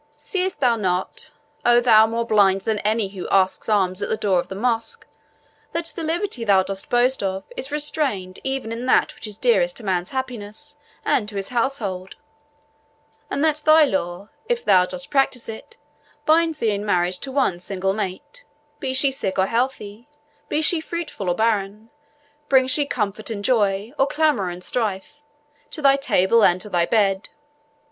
Seest 0.17 0.61
thou 0.61 0.77
not, 0.77 1.29
O 1.63 1.79
thou 1.79 2.07
more 2.07 2.25
blind 2.25 2.61
than 2.61 2.79
any 2.79 3.09
who 3.09 3.29
asks 3.29 3.69
alms 3.69 4.01
at 4.01 4.09
the 4.09 4.17
door 4.17 4.39
of 4.39 4.47
the 4.47 4.55
Mosque, 4.55 5.05
that 5.73 5.85
the 5.95 6.01
liberty 6.01 6.43
thou 6.43 6.63
dost 6.63 6.89
boast 6.89 7.21
of 7.21 7.43
is 7.55 7.69
restrained 7.71 8.39
even 8.43 8.71
in 8.71 8.87
that 8.87 9.13
which 9.13 9.27
is 9.27 9.37
dearest 9.37 9.77
to 9.77 9.83
man's 9.85 10.09
happiness 10.09 10.75
and 11.05 11.29
to 11.29 11.35
his 11.35 11.49
household; 11.49 12.15
and 13.29 13.43
that 13.43 13.57
thy 13.57 13.85
law, 13.85 14.29
if 14.49 14.65
thou 14.65 14.87
dost 14.87 15.11
practise 15.11 15.47
it, 15.47 15.77
binds 16.25 16.57
thee 16.57 16.71
in 16.71 16.83
marriage 16.83 17.19
to 17.19 17.31
one 17.31 17.59
single 17.59 17.93
mate, 17.93 18.43
be 18.79 18.95
she 18.95 19.11
sick 19.11 19.37
or 19.37 19.45
healthy, 19.45 20.09
be 20.49 20.63
she 20.63 20.81
fruitful 20.81 21.29
or 21.29 21.35
barren, 21.35 21.91
bring 22.49 22.65
she 22.65 22.87
comfort 22.87 23.29
and 23.29 23.45
joy, 23.45 23.91
or 23.99 24.07
clamour 24.07 24.49
and 24.49 24.63
strife, 24.63 25.21
to 25.69 25.79
thy 25.79 25.95
table 25.95 26.43
and 26.43 26.59
to 26.59 26.69
thy 26.71 26.87
bed? 26.87 27.29